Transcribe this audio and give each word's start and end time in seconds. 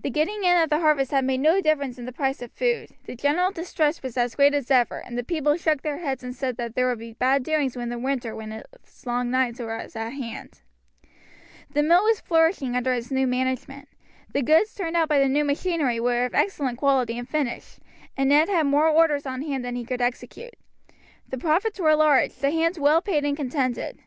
The 0.00 0.10
getting 0.10 0.42
in 0.42 0.60
of 0.60 0.68
the 0.68 0.80
harvest 0.80 1.12
had 1.12 1.24
made 1.24 1.38
no 1.38 1.60
difference 1.60 1.96
in 1.96 2.04
the 2.04 2.10
price 2.10 2.42
of 2.42 2.50
food, 2.50 2.90
the 3.04 3.14
general 3.14 3.52
distress 3.52 4.02
was 4.02 4.16
as 4.16 4.34
great 4.34 4.52
as 4.52 4.68
ever, 4.68 4.98
and 4.98 5.16
the 5.16 5.22
people 5.22 5.56
shook 5.56 5.82
their 5.82 5.98
heads 5.98 6.24
and 6.24 6.34
said 6.34 6.56
that 6.56 6.74
there 6.74 6.88
would 6.88 6.98
be 6.98 7.12
bad 7.12 7.44
doings 7.44 7.76
when 7.76 7.88
the 7.88 7.96
winter 7.96 8.34
with 8.34 8.50
its 8.50 9.06
long 9.06 9.30
nights 9.30 9.60
was 9.60 9.94
at 9.94 10.10
hand. 10.14 10.62
The 11.72 11.84
mill 11.84 12.02
was 12.02 12.18
flourishing 12.20 12.74
under 12.74 12.92
its 12.92 13.12
new 13.12 13.28
management. 13.28 13.88
The 14.32 14.42
goods 14.42 14.74
turned 14.74 14.96
out 14.96 15.08
by 15.08 15.20
the 15.20 15.28
new 15.28 15.44
machinery 15.44 16.00
were 16.00 16.24
of 16.24 16.34
excellent 16.34 16.78
quality 16.78 17.16
and 17.16 17.28
finish, 17.28 17.78
and 18.16 18.28
Ned 18.30 18.48
had 18.48 18.66
more 18.66 18.88
orders 18.88 19.24
on 19.24 19.40
hand 19.42 19.64
than 19.64 19.76
he 19.76 19.84
could 19.84 20.02
execute. 20.02 20.54
The 21.28 21.38
profits 21.38 21.78
were 21.78 21.94
large, 21.94 22.34
the 22.34 22.50
hands 22.50 22.80
well 22.80 23.00
paid 23.00 23.24
and 23.24 23.36
contented. 23.36 24.00